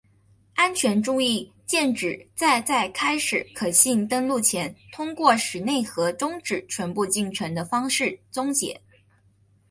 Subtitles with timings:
[0.55, 8.81] 安全注意键旨在在开始可信登录前通过使内核终止全部进程的方式终结。